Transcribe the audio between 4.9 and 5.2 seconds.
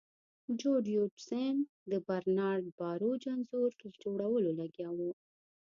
و